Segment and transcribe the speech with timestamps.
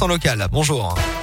[0.00, 0.48] 100% local.
[0.50, 1.19] Bonjour.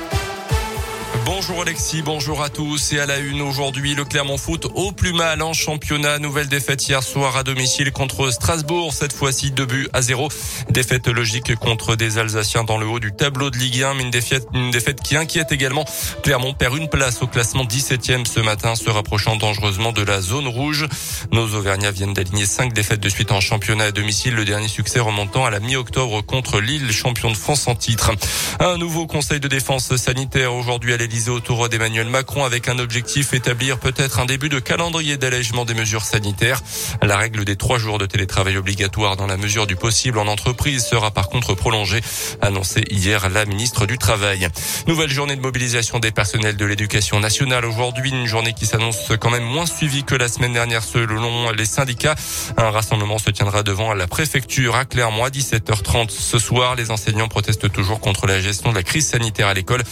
[1.26, 2.94] Bonjour Alexis, bonjour à tous.
[2.94, 6.20] Et à la une aujourd'hui, le Clermont Foot au plus mal en championnat.
[6.20, 8.94] Nouvelle défaite hier soir à domicile contre Strasbourg.
[8.94, 10.30] Cette fois-ci, deux buts à zéro.
[10.70, 13.94] Défaite logique contre des Alsaciens dans le haut du tableau de Ligue 1.
[13.94, 15.86] Mais une défaite, une défaite qui inquiète également.
[16.24, 20.48] Clermont perd une place au classement 17e ce matin, se rapprochant dangereusement de la zone
[20.48, 20.86] rouge.
[21.32, 24.36] Nos Auvergnats viennent d'aligner cinq défaites de suite en championnat à domicile.
[24.36, 28.12] Le dernier succès remontant à la mi-octobre contre Lille, champion de France en titre.
[28.60, 33.34] Un nouveau conseil de défense sanitaire aujourd'hui à l'Élysée autour d'Emmanuel Macron avec un objectif
[33.34, 36.60] établir peut-être un début de calendrier d'allègement des mesures sanitaires.
[37.04, 40.84] La règle des trois jours de télétravail obligatoire dans la mesure du possible en entreprise
[40.84, 42.02] sera par contre prolongée,
[42.42, 44.48] annoncé hier la ministre du Travail.
[44.88, 49.30] Nouvelle journée de mobilisation des personnels de l'éducation nationale aujourd'hui, une journée qui s'annonce quand
[49.30, 52.16] même moins suivie que la semaine dernière selon les syndicats.
[52.58, 56.76] Un rassemblement se tiendra devant la préfecture à Clermont à 17h30 ce soir.
[56.76, 59.84] Les enseignants protestent toujours contre la gestion de la crise sanitaire à l'école.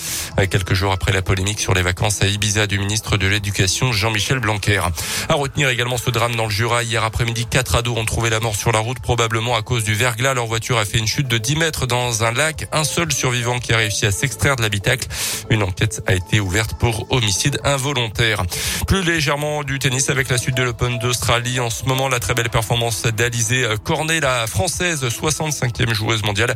[0.49, 4.39] Quelques jours après la polémique sur les vacances à Ibiza du ministre de l'Éducation Jean-Michel
[4.39, 4.79] Blanquer.
[5.27, 6.83] À retenir également ce drame dans le Jura.
[6.83, 9.93] Hier après-midi, quatre ados ont trouvé la mort sur la route, probablement à cause du
[9.93, 10.33] verglas.
[10.33, 12.69] Leur voiture a fait une chute de 10 mètres dans un lac.
[12.71, 15.05] Un seul survivant qui a réussi à s'extraire de l'habitacle.
[15.49, 18.43] Une enquête a été ouverte pour homicide involontaire.
[18.87, 21.59] Plus légèrement du tennis avec la suite de l'Open d'Australie.
[21.59, 26.55] En ce moment, la très belle performance d'Alizé Cornet, la française 65e joueuse mondiale,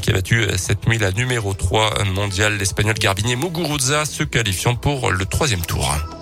[0.00, 3.34] qui a battu cette nuit la numéro 3 mondiale, l'espagnol Garbinier
[3.72, 6.21] Muguruza se qualifiant pour le troisième tour.